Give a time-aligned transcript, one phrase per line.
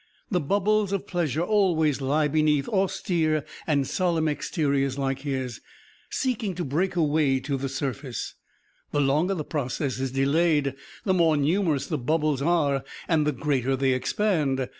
[0.31, 5.61] The bubbles of pleasure always lie beneath austere and solemn exteriors like his,
[6.09, 8.33] seeking to break a way to the surface.
[8.89, 13.75] The longer the process is delayed the more numerous the bubbles are and the greater
[13.75, 14.67] they expand.